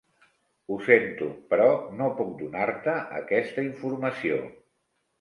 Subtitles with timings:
[0.71, 1.69] Ho sento, però
[1.99, 4.45] no puc donar-te aquesta informació.